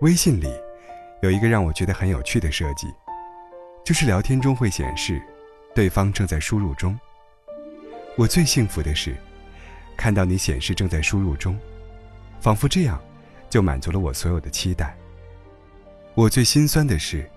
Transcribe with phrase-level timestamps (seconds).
[0.00, 0.50] 微信里
[1.20, 2.86] 有一个让我觉得很有趣的设计，
[3.84, 5.22] 就是聊天中会显示
[5.74, 6.98] 对方正在输入中。
[8.16, 9.14] 我最幸福的是
[9.98, 11.58] 看到你显示正在输入中，
[12.40, 12.98] 仿佛这样
[13.50, 14.96] 就满足了我所有的期待。
[16.14, 17.30] 我最心酸的是，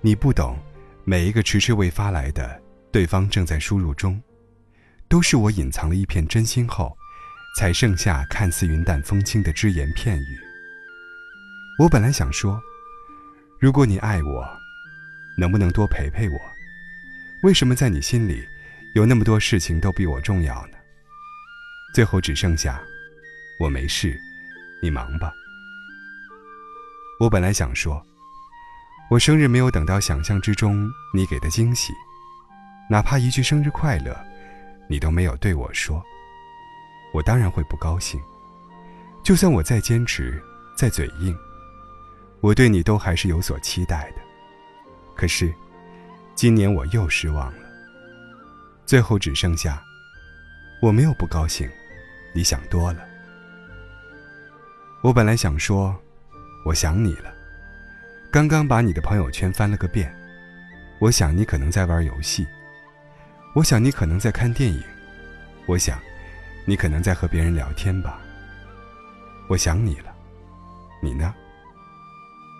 [0.00, 0.58] 你不懂
[1.04, 2.60] 每一个迟迟未发来的
[2.90, 4.20] 对方正在输入中，
[5.06, 6.92] 都是我隐藏了一片真心后，
[7.56, 10.47] 才剩下看似云淡风轻的只言片语。
[11.78, 12.60] 我本来想说，
[13.60, 14.44] 如果你爱我，
[15.38, 16.36] 能不能多陪陪我？
[17.44, 18.44] 为什么在你心里，
[18.96, 20.78] 有那么多事情都比我重要呢？
[21.94, 22.82] 最后只剩下，
[23.60, 24.18] 我没事，
[24.82, 25.32] 你忙吧。
[27.20, 28.04] 我本来想说，
[29.08, 31.92] 我生日没有等到想象之中你给的惊喜，
[32.90, 34.18] 哪怕一句生日快乐，
[34.88, 36.04] 你都没有对我说，
[37.14, 38.20] 我当然会不高兴。
[39.22, 40.42] 就算我再坚持，
[40.76, 41.38] 再嘴硬。
[42.40, 44.22] 我对你都还是有所期待的，
[45.16, 45.52] 可是，
[46.34, 47.68] 今年我又失望了。
[48.86, 49.82] 最后只剩下，
[50.80, 51.68] 我没有不高兴，
[52.32, 53.04] 你想多了。
[55.02, 55.94] 我本来想说，
[56.64, 57.34] 我想你了，
[58.30, 60.14] 刚刚把你的朋友圈翻了个遍，
[61.00, 62.46] 我想你可能在玩游戏，
[63.54, 64.82] 我想你可能在看电影，
[65.66, 65.98] 我想，
[66.64, 68.20] 你可能在和别人聊天吧。
[69.48, 70.14] 我想你了，
[71.02, 71.34] 你呢？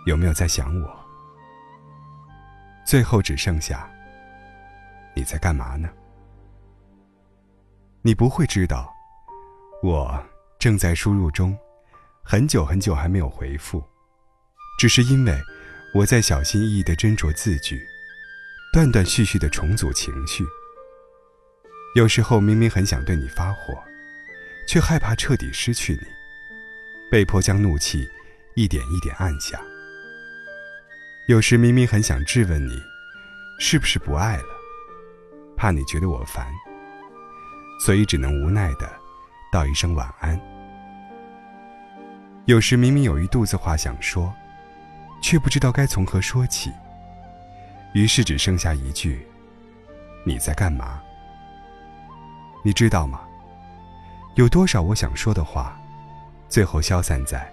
[0.08, 1.04] 有没有在想我？
[2.82, 3.86] 最后只剩下
[5.14, 5.86] 你在干嘛呢？
[8.00, 8.90] 你不会知道，
[9.82, 10.18] 我
[10.58, 11.54] 正在输入中，
[12.24, 13.84] 很久很久还没有回复，
[14.78, 15.38] 只是因为
[15.94, 17.78] 我在小心翼翼的斟酌字句，
[18.72, 20.42] 断断续续的重组情绪。
[21.94, 23.76] 有时候明明很想对你发火，
[24.66, 26.06] 却害怕彻底失去你，
[27.10, 28.08] 被迫将怒气
[28.54, 29.60] 一点一点按下。
[31.28, 32.82] 有时明明很想质问你，
[33.58, 34.44] 是不是不爱了，
[35.58, 36.50] 怕你觉得我烦，
[37.84, 38.90] 所以只能无奈的
[39.52, 40.40] 道一声晚安。
[42.46, 44.32] 有时明明有一肚子话想说，
[45.20, 46.72] 却不知道该从何说起，
[47.92, 49.28] 于是只剩下一句
[50.24, 50.98] ：“你在干嘛？”
[52.64, 53.20] 你知道吗？
[54.36, 55.78] 有多少我想说的话，
[56.48, 57.52] 最后消散在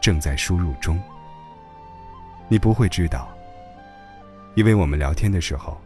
[0.00, 0.98] 正在输入中。
[2.50, 3.32] 你不会知道，
[4.56, 5.80] 因为我们聊天的时候，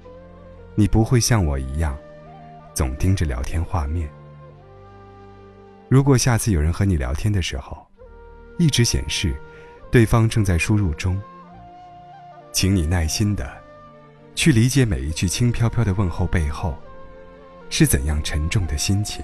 [0.74, 1.94] 你不会像我一样，
[2.72, 4.08] 总盯着聊天画面。
[5.90, 7.86] 如果下次有人和你聊天的时候，
[8.58, 9.36] 一直显示
[9.90, 11.20] 对方正在输入中，
[12.50, 13.46] 请你耐心的
[14.34, 16.74] 去理解每一句轻飘飘的问候背后
[17.68, 19.22] 是怎样沉重的心情。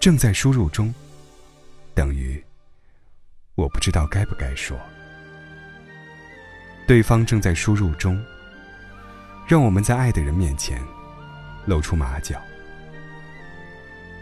[0.00, 0.92] 正在输入中，
[1.94, 2.42] 等于
[3.54, 4.76] 我不知道该不该说。
[6.86, 8.22] 对方正在输入中，
[9.46, 10.82] 让我们在爱的人面前
[11.64, 12.38] 露出马脚。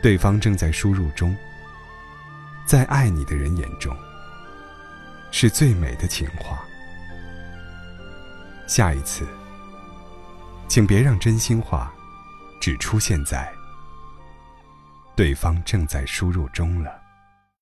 [0.00, 1.36] 对方正在输入中，
[2.64, 3.96] 在爱你的人眼中
[5.32, 6.60] 是最美的情话。
[8.68, 9.26] 下一次，
[10.68, 11.92] 请别让真心话
[12.60, 13.52] 只出现在
[15.16, 17.01] 对方正在输入中了。